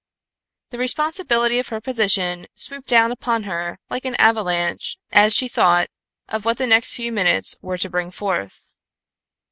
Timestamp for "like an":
3.87-4.15